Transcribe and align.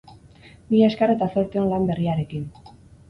Mila 0.71 0.87
esker 0.93 1.13
eta 1.15 1.27
zorte 1.35 1.61
on 1.65 1.69
lan 1.75 1.89
berriarekin! 1.91 2.49